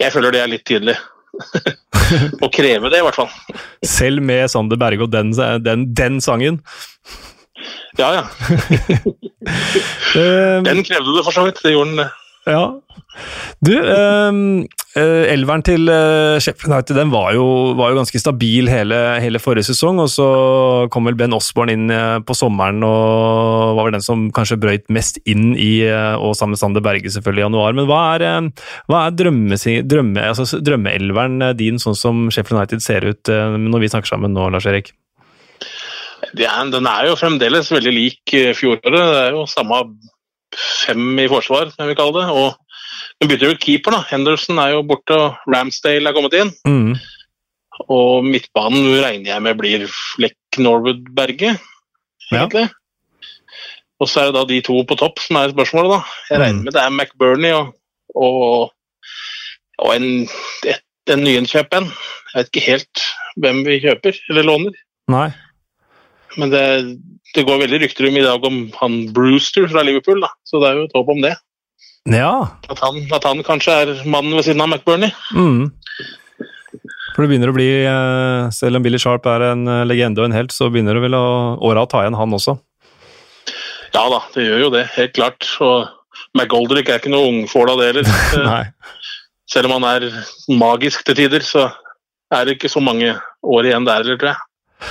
[0.00, 0.96] jeg føler det er litt tidlig.
[2.44, 3.30] Å kreve det, i hvert fall.
[3.86, 5.32] Selv med Sander Berge og den,
[5.64, 6.60] den, den sangen.
[7.98, 8.24] Ja, ja.
[10.14, 11.58] Eh, Den krevde det for så vidt.
[11.64, 12.10] Det gjorde den.
[12.44, 12.64] Ja.
[13.64, 14.66] Du, ehm,
[14.98, 17.46] eh, elveren til eh, Sheffield United den var jo,
[17.78, 20.26] var jo ganske stabil hele, hele forrige sesong, og så
[20.92, 24.90] kom vel Ben Osborne inn eh, på sommeren og var vel den som kanskje brøyt
[24.92, 27.78] mest inn i, eh, og sammen med Sander Berge selvfølgelig i januar.
[27.78, 28.50] Men hva er,
[28.90, 29.60] hva er drømme,
[29.94, 34.50] drømme, altså, drømmeelveren din, sånn som Sheffield United ser ut når vi snakker sammen nå,
[34.52, 34.92] Lars Erik?
[36.34, 38.90] Er, den er jo fremdeles veldig lik fjoråret.
[38.90, 39.84] Det er jo samme
[40.58, 42.28] fem i forsvar, som vi kalle det.
[42.30, 42.54] Og
[43.20, 44.02] vi bytter jo keeper, da.
[44.10, 46.52] Henderson er jo borte, og Ramsdale er kommet inn.
[46.68, 46.94] Mm.
[47.90, 51.56] Og midtbanen regner jeg med blir Fleck Norwood Berge,
[52.30, 52.44] Ja.
[52.46, 52.68] egentlig.
[54.00, 56.00] Og så er det da de to på topp som er spørsmålet, da.
[56.30, 56.64] Jeg regner Mm.
[56.64, 57.74] med det er McBurney og,
[58.14, 58.72] og,
[59.78, 60.28] og en,
[60.66, 61.84] et, en nyinnkjøp en.
[61.84, 63.02] Jeg vet ikke helt
[63.38, 64.72] hvem vi kjøper eller låner.
[65.08, 65.28] Nei.
[66.40, 66.64] Men det,
[67.34, 70.32] det går veldig rykter om i dag om han Brewster fra Liverpool, da.
[70.46, 71.34] Så det er jo et håp om det.
[72.10, 72.34] Ja.
[72.68, 75.14] At han, at han kanskje er mannen ved siden av McBurney.
[75.32, 75.70] Mm.
[77.14, 80.28] For det begynner å bli, eh, selv om Billy Sharp er en eh, legende og
[80.28, 81.26] en helt, så begynner det vel å
[81.62, 82.56] åra å ta igjen han også.
[83.94, 85.46] Ja da, det gjør jo det, helt klart.
[85.62, 85.86] Og
[86.34, 88.10] McGoldrick er ikke noe ungfål av det heller.
[88.44, 88.72] Eh,
[89.52, 90.06] Selv om han er
[90.56, 91.66] magisk til tider, så
[92.32, 93.10] er det ikke så mange
[93.44, 94.40] år igjen der, heller, tror jeg.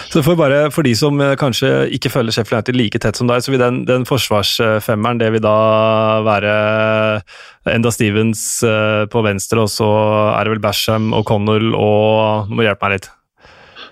[0.09, 3.29] Så for, bare, for de som eh, kanskje ikke følger Sheffield United like tett som
[3.29, 5.57] deg, så vil den, den forsvarsfemmeren det vil da
[6.25, 6.53] være
[7.73, 9.89] Enda Stevens eh, på venstre, og så
[10.33, 13.11] er det vel Basham og Connell og Nå må du hjelpe meg litt.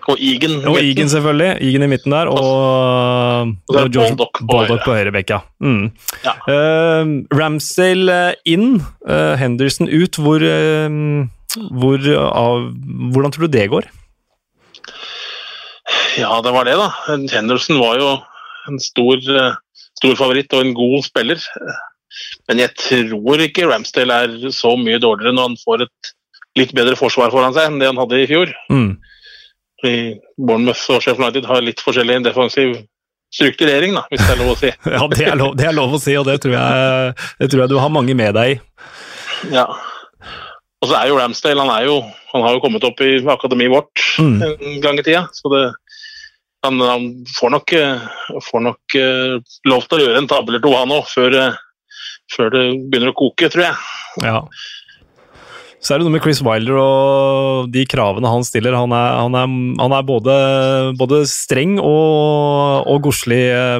[0.09, 0.55] Og Egan.
[0.65, 1.49] Og Egan, selvfølgelig.
[1.61, 4.85] Egan i midten der, og, Og Baldock på Baldock høyre.
[4.85, 5.33] på høyre bekk.
[5.61, 5.83] Mm.
[6.25, 6.33] Ja.
[6.49, 10.17] Uh, Ramsdale inn, uh, Henderson ut.
[10.17, 13.91] Hvor, uh, hvor Hvordan tror du det går?
[16.19, 16.89] Ja, det var det, da.
[17.31, 18.09] Henderson var jo
[18.69, 19.55] en stor, eh,
[19.99, 21.39] stor favoritt og en god spiller.
[22.49, 26.11] Men jeg tror ikke Ramsdale er så mye dårligere når han får et
[26.59, 28.51] litt bedre forsvar foran seg enn det han hadde i fjor.
[28.73, 28.97] Mm.
[29.87, 29.93] I
[30.37, 32.75] Bournemouth og Sheffield United har litt forskjellig defensiv
[33.31, 34.71] strukturering, da, hvis det er lov å si.
[34.91, 37.63] Ja, det er, lov, det er lov å si, og det tror, jeg, det tror
[37.63, 38.59] jeg du har mange med deg i.
[39.55, 39.63] Ja.
[40.81, 41.95] Og så er jo Ramsdale han, er jo,
[42.33, 44.41] han har jo kommet opp i akademiet vårt Mm.
[44.43, 45.21] en gang i tida.
[45.33, 45.61] Så det,
[46.65, 47.07] han, han
[47.39, 48.03] får nok, eh,
[48.49, 51.57] får nok eh, lov til å gjøre en tabbe eller to, han òg, før, eh,
[52.35, 53.81] før det begynner å koke, tror jeg.
[54.21, 54.43] Ja.
[55.81, 58.75] Så er det noe med Chris Wilder og de kravene han stiller.
[58.77, 60.35] Han er, han er, han er både,
[60.99, 63.39] både streng og, og godslig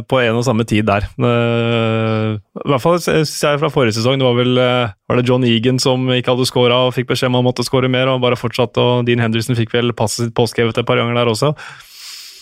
[0.10, 1.06] på en og samme tid der.
[1.22, 4.18] I hvert fall synes jeg fra forrige sesong.
[4.18, 7.38] Det var vel var det John Egan som ikke hadde skåra og fikk beskjed om
[7.38, 8.82] han måtte skåre mer, og bare fortsatte.
[8.82, 11.54] Og Dean Henderson fikk vel passet sitt påskrevet et par ganger der også.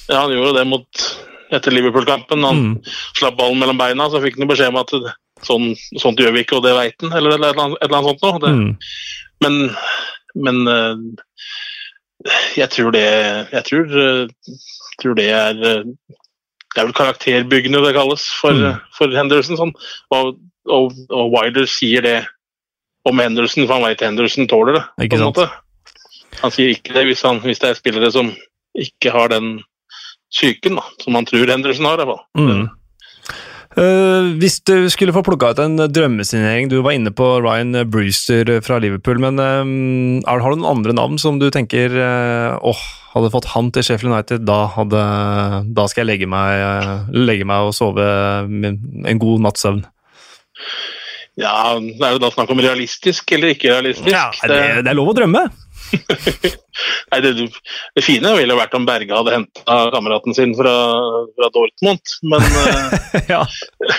[0.10, 1.04] Ja, han gjorde det mot
[1.54, 2.44] etter Liverpool-kampen.
[2.46, 2.76] Han Mm.
[3.18, 4.92] slapp ballen mellom beina, så fikk han beskjed om at
[5.46, 7.98] sånn, sånt gjør vi ikke, og det veit han, eller et eller annet, et eller
[7.98, 8.50] annet sånt noe.
[8.50, 8.78] Mm.
[9.42, 9.76] Men,
[10.36, 10.96] men eh,
[12.60, 13.04] jeg tror det
[13.54, 14.28] Jeg tror, eh,
[15.02, 15.84] tror det er eh,
[16.76, 18.82] Det er vel karakterbyggende det kalles for, Mm.
[18.94, 19.58] for Henderson.
[19.58, 19.72] Sånn.
[20.12, 20.36] Og,
[20.70, 22.28] og, og Wilder sier det
[23.06, 24.84] om Henderson, for han veit Henderson tåler det.
[25.10, 25.50] På en måte.
[26.44, 28.30] Han sier ikke det hvis, han, hvis det er spillere som
[28.78, 29.64] ikke har den
[30.34, 32.04] psyken da, som man tror Henderson har.
[32.04, 32.20] i.
[32.40, 32.68] Mm.
[33.78, 38.50] Uh, hvis du skulle få plukka ut en drømmesignering Du var inne på Ryan Brewster
[38.66, 42.82] fra Liverpool, men um, er, har du noen andre navn som du tenker eh, åh,
[43.14, 45.04] hadde fått han til Sheffield United, da, hadde,
[45.78, 48.10] da skal jeg legge meg, uh, legge meg og sove
[48.50, 49.86] en god natts søvn?
[51.40, 54.12] Ja, Det er jo da snakk om realistisk eller ikke realistisk.
[54.12, 55.46] Ja, det, det er lov å drømme!
[57.12, 57.32] Nei, det,
[57.96, 60.74] det fine ville vært om Berge hadde henta kameraten sin fra,
[61.36, 63.42] fra Dortmund, men, eh, ja.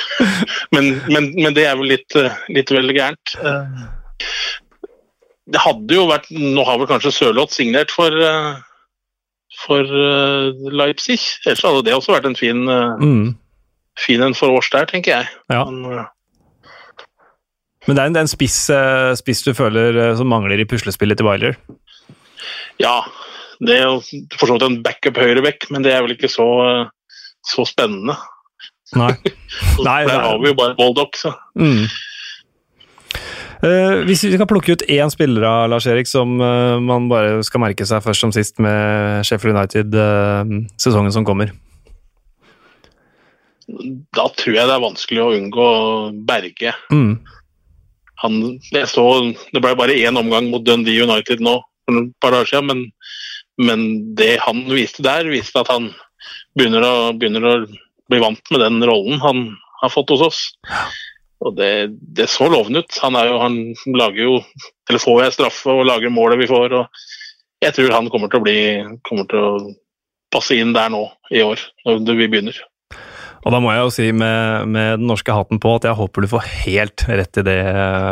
[0.77, 3.35] men, men, men det er vel litt, eh, litt vel gærent.
[3.43, 3.85] Eh,
[5.51, 8.15] Det hadde jo vært Nå har vel kanskje Sørloth signert for,
[9.65, 9.89] for
[10.71, 11.19] Leipzig.
[11.47, 12.61] Ellers hadde det også vært en fin,
[13.01, 13.33] Mm.
[13.99, 15.29] fin en for oss der, tenker jeg.
[15.51, 15.65] Ja.
[15.67, 16.07] Men,
[17.89, 20.61] Men det er en, det er en spiss, eh, spiss du føler eh, som mangler
[20.61, 21.57] i puslespillet til Wilder?
[22.81, 22.99] ja,
[23.61, 23.99] det er jo
[24.39, 28.15] for så vidt en backup høyreback, men det er vel ikke så, eh, så spennende.
[28.97, 29.13] Nei.
[29.87, 31.85] Nei, Der er- har vi jo bare Baldock, så Mm.
[33.61, 37.61] Uh, hvis vi kan plukke ut én spiller av Lars-Erik som uh, man bare skal
[37.61, 40.49] merke seg først som sist med Sheffield United uh,
[40.81, 41.53] sesongen som kommer?
[44.17, 45.67] Da tror jeg det er vanskelig å unngå
[46.27, 46.73] Berge.
[46.89, 47.19] Mm.
[48.23, 48.41] Han,
[48.73, 49.05] jeg så,
[49.55, 52.83] det ble bare én omgang mot Dundee United nå for et par år siden, men,
[53.61, 53.87] men
[54.19, 55.91] det han viste der, viste at han
[56.59, 57.55] begynner å, begynner å
[58.11, 59.47] bli vant med den rollen han
[59.81, 60.41] har fått hos oss.
[61.41, 62.99] Og det, det så lovende ut.
[63.01, 63.55] Han, jo, han
[63.97, 64.33] lager jo
[64.91, 66.75] Eller får jeg straffe og lager målet vi får.
[66.77, 68.59] og Jeg tror han kommer til å bli
[69.09, 69.55] kommer til å
[70.35, 72.59] passe inn der nå i år, når vi begynner.
[73.45, 76.25] Og da må jeg jo si med, med, den norske hatten på at jeg håper
[76.25, 77.61] du får helt rett i det,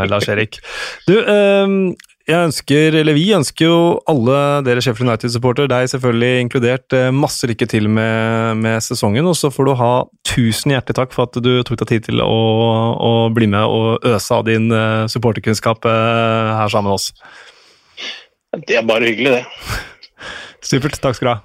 [0.08, 0.60] Lars-Erik.
[1.08, 1.92] Du, øh,
[2.28, 3.76] jeg ønsker, eller Vi ønsker jo
[4.08, 9.24] alle dere Sheffield United-supporter, deg selvfølgelig inkludert, eh, masse lykke til med, med, sesongen.
[9.24, 9.92] Og så får du ha
[10.28, 12.28] tusen hjertelig takk for at du tok deg tid til å,
[13.00, 17.08] å bli med og øse av din eh, supporterkunnskap eh, her sammen med oss.
[18.68, 19.44] Det er bare hyggelig, det.
[20.68, 21.00] Supert.
[21.00, 21.40] Takk skal du ha.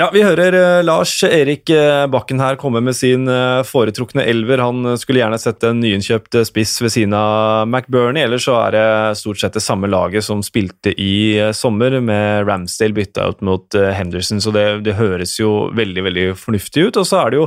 [0.00, 4.62] Ja, Vi hører uh, Lars Erik uh, Bakken her komme med sin uh, foretrukne elver.
[4.64, 8.22] Han skulle gjerne sett en nyinnkjøpt spiss ved siden av McBurney.
[8.24, 8.84] Ellers så er det
[9.20, 14.40] stort sett det samme laget som spilte i sommer, med Ramsdale bytta ut mot Henderson,
[14.40, 17.00] så det, det, høres jo veldig veldig fornuftig ut.
[17.02, 17.46] Og så er det jo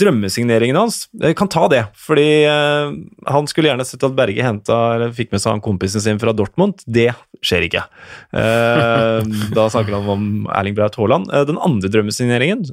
[0.00, 1.02] drømmesigneringen hans.
[1.12, 5.44] Jeg kan ta det, fordi han skulle gjerne sett at Berge henta, eller fikk med
[5.44, 6.80] seg han kompisen sin fra Dortmund.
[6.88, 7.10] Det
[7.44, 7.84] skjer ikke.
[8.32, 11.30] da snakker han om Erling Braut Haaland.
[11.32, 12.66] Eh, den andre drømmesigneringen,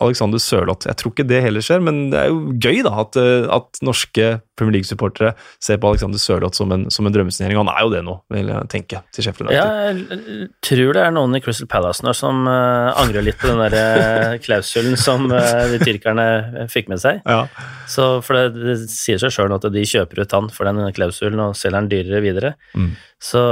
[0.00, 0.88] Alexander Sørloth.
[0.88, 3.80] Jeg tror ikke det heller skjer, men det er jo gøy da, at, eh, at
[3.84, 7.58] norske Premier League-supportere ser på Alexander Sørloth som en, som en drømmesignering.
[7.60, 9.60] Han er jo det nå, vil jeg tenke, til Sheffield United.
[9.60, 13.50] Ja, jeg tror det er noen i Crystal Palace nå som uh, angrer litt på
[13.50, 17.20] den der uh, klausulen som uh, de tyrkerne fikk med seg.
[17.24, 17.44] Ja.
[17.90, 21.44] Så, for det, det sier seg sjøl at de kjøper ut han for den klausulen
[21.44, 22.54] og selger den dyrere videre.
[22.72, 22.94] Mm.
[23.20, 23.42] Så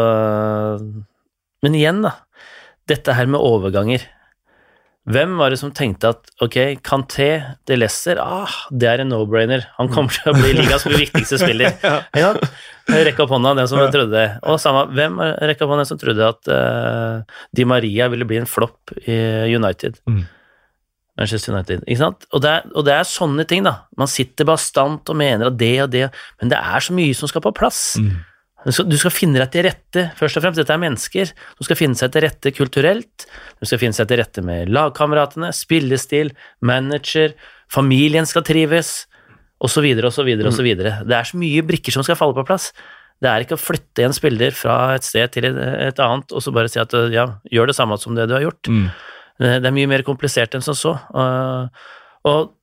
[1.64, 2.14] Men igjen, da.
[2.88, 4.06] Dette her med overganger.
[5.08, 7.28] Hvem var det som tenkte at ok, Kanté
[7.68, 9.64] de Lesser, ah, det er en no-brainer.
[9.78, 11.76] Han kommer til å bli ligas viktigste spiller.
[12.22, 12.32] ja.
[12.88, 14.26] Rekk opp hånda, den som trodde det.
[14.48, 15.16] Og samme, hvem
[15.48, 19.16] rekk opp hånda den som trodde at uh, Di Maria ville bli en flopp i
[19.54, 20.00] United?
[20.08, 20.26] Mm.
[21.18, 22.28] Manchester United, ikke sant?
[22.30, 23.88] Og det, er, og det, er, sånne ting, da.
[23.98, 27.30] Man sitter bastant og mener at det og det, men det er så mye som
[27.30, 27.96] skal på plass.
[27.98, 28.18] Mm.
[28.66, 30.58] Du skal, du skal, finne deg til rette, først og fremst.
[30.58, 31.30] Dette er mennesker.
[31.58, 33.28] Du skal finne seg til rette kulturelt.
[33.60, 36.32] Du skal finne seg til rette med lagkameratene, spillestil,
[36.66, 37.36] manager,
[37.70, 39.06] familien skal trives,
[39.62, 40.70] osv., osv., osv.
[40.78, 42.72] Det er så mye brikker som skal falle på plass.
[43.18, 46.52] Det er ikke å flytte en spiller fra et sted til et annet og så
[46.54, 48.70] bare si at ja, gjør det samme som det du har gjort.
[48.70, 48.84] Mm.
[49.38, 50.94] Det er mye mer komplisert enn som så.
[52.26, 52.54] Og,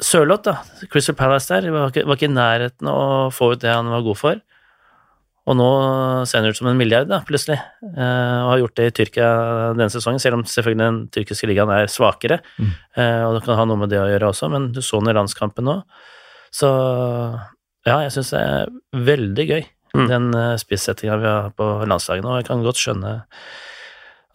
[0.00, 3.68] Sørloth, da, Crystal Palace der, var ikke, var ikke i nærheten å få ut det
[3.68, 4.38] han var god for.
[5.48, 5.68] Og nå
[6.28, 9.30] ser han ut som en milliard, da, plutselig, eh, og har gjort det i Tyrkia
[9.72, 12.72] denne sesongen, selv om selvfølgelig den tyrkiske ligaen er svakere, mm.
[13.00, 15.14] eh, og det kan ha noe med det å gjøre også, men du så den
[15.14, 15.78] i landskampen nå.
[16.52, 16.68] Så
[17.88, 18.74] ja, jeg syns det er
[19.08, 19.64] veldig gøy,
[19.96, 20.06] mm.
[20.10, 22.34] den uh, spissettinga vi har på landslaget nå.
[22.40, 23.14] Jeg kan godt skjønne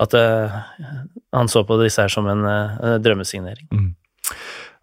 [0.02, 2.42] at han så på disse her som en
[3.00, 3.70] drømmesignering.
[3.72, 3.92] Mm.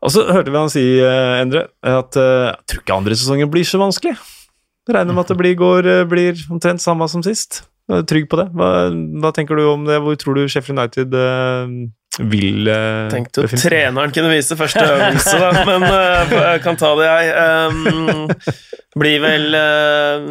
[0.01, 3.81] Og så hørte vi han si, Endre, at jeg tror ikke andre sesongen blir så
[3.83, 4.15] vanskelig.
[4.91, 7.63] Regner med at det blir, går, eh, blir omtrent samme som sist.
[7.91, 8.49] Jeg er trygg på det.
[8.57, 8.71] Hva,
[9.23, 9.99] hva, tenker du om det?
[10.03, 11.67] Hvor tror du Sheffield United uh,
[12.31, 16.93] vil uh, Tenkte jo treneren kunne vise første øvelse, da, men uh, jeg kan ta
[16.99, 17.31] det, jeg.
[17.75, 18.31] Um,
[19.03, 20.27] blir vel uh,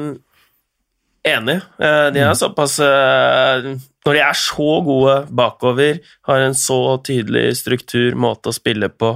[1.27, 1.57] enig.
[1.77, 2.39] de er mm.
[2.39, 8.89] såpass Når de er så gode bakover, har en så tydelig struktur, måte å spille
[8.89, 9.15] på,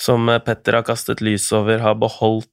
[0.00, 2.50] som Petter har kastet lys over, har beholdt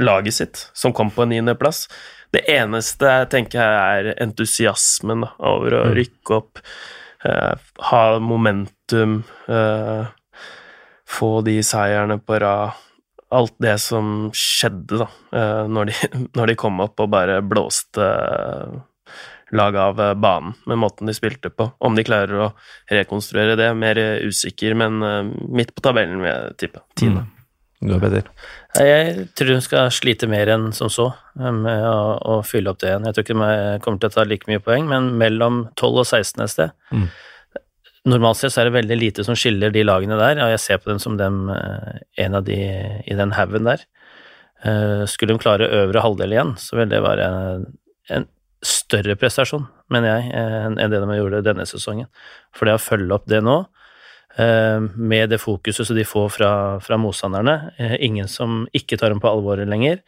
[0.00, 1.88] laget sitt, som kom på niendeplass.
[2.32, 5.96] Det eneste jeg tenker er entusiasmen da, over å mm.
[5.98, 6.62] rykke opp,
[7.28, 9.18] eh, ha momentum,
[9.52, 10.06] eh,
[11.12, 12.78] få de seierne på rad.
[13.32, 18.08] Alt det som skjedde da, eh, når, de, når, de, kom opp og bare blåste
[18.08, 18.80] eh,
[19.52, 21.68] laget av eh, banen med måten de spilte på.
[21.84, 22.50] Om de klarer å
[22.92, 25.00] rekonstruere det, mer usikker, men
[25.52, 26.84] midt på tabellen vil jeg tippe.
[26.96, 27.28] Tiende.
[27.28, 27.41] Mm.
[27.82, 28.28] Du Petter?
[28.78, 31.08] Jeg tror hun skal slite mer enn som så
[31.40, 33.08] eh, med å, å fylle opp det igjen.
[33.08, 36.06] Jeg tror ikke jeg kommer til å ta like mye poeng, men mellom 12 og
[36.06, 36.76] 16 et sted.
[36.94, 37.08] Mm.
[38.12, 40.80] Normalt sett så er det veldig lite som skiller de lagene der, og jeg ser
[40.82, 42.58] på dem som dem, eh, en av de
[43.02, 43.84] i den haugen der.
[44.62, 47.28] Eh, skulle de klare øvre halvdel igjen, så vil det være
[48.14, 48.30] en
[48.62, 50.34] større prestasjon, mener jeg,
[50.70, 52.06] enn det de gjorde denne sesongen.
[52.54, 53.81] For det å følge opp det nå eh,
[54.38, 57.72] med det fokuset som de får fra, fra motstanderne.
[57.76, 60.00] Eh, ingen som ikke tar dem på alvor lenger.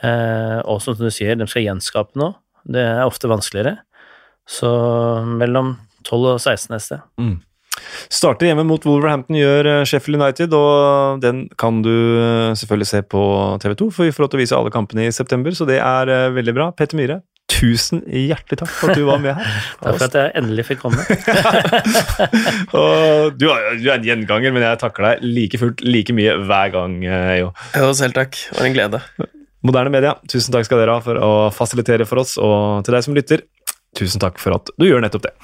[0.00, 2.38] Eh, og som du sier, de skal gjenskape noe.
[2.62, 3.80] Det er ofte vanskeligere.
[4.48, 4.70] Så
[5.26, 5.76] mellom
[6.06, 7.00] 12 og 16 neste.
[7.20, 7.38] Mm.
[8.10, 13.02] Starter hjemme mot Wolverhampton, gjør eh, Sheffield United, og den kan du eh, selvfølgelig se
[13.06, 13.22] på
[13.62, 16.10] TV2, for vi får lov til å vise alle kampene i september, så det er
[16.12, 16.70] eh, veldig bra.
[16.76, 17.20] Petter Myhre,
[17.50, 19.56] tusen hjertelig takk for at du var med her.
[19.82, 21.02] Takk for at jeg endelig fikk komme.
[22.78, 26.36] og du, er- du er en gjenganger, men jeg takker deg like fullt like mye
[26.46, 27.50] hver gang, eh, Jo.
[27.76, 28.38] Jo, selv takk.
[28.50, 29.02] Det var en glede.
[29.66, 33.04] Moderne Media, tusen takk skal dere ha for å fasilitere for oss, og til deg
[33.04, 33.44] som lytter,
[33.98, 35.34] tusen takk for at du gjør nettopp det.